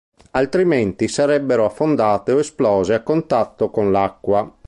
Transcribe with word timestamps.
Altrimenti 0.31 1.07
sarebbero 1.07 1.63
affondate 1.63 2.31
o 2.31 2.39
esplose 2.39 2.95
a 2.95 3.03
contatto 3.03 3.69
con 3.69 3.91
l'acqua. 3.91 4.51